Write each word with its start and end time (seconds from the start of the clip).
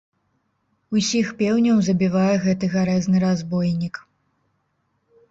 Усіх 0.99 1.27
пеўняў 1.41 1.77
забівае 1.87 2.31
гэты 2.45 2.65
гарэзны 2.77 3.17
разбойнік. 3.25 4.01